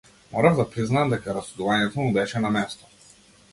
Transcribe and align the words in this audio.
Морав 0.29 0.55
да 0.59 0.63
признаам 0.75 1.13
дека 1.13 1.35
расудувањето 1.39 2.01
му 2.03 2.09
беше 2.19 2.45
на 2.49 2.53
место. 2.59 2.93